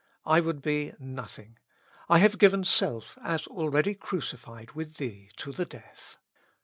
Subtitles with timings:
[0.25, 1.59] I would be nothing.
[2.09, 6.17] I have given self, as already crucified with Thee, to the death.